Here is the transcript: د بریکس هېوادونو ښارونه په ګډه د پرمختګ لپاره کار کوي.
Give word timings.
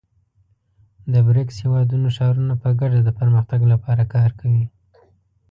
د 1.11 1.13
بریکس 1.25 1.55
هېوادونو 1.63 2.07
ښارونه 2.15 2.53
په 2.63 2.69
ګډه 2.79 2.99
د 3.03 3.09
پرمختګ 3.19 3.59
لپاره 3.73 4.03
کار 4.13 4.29
کوي. 4.39 4.65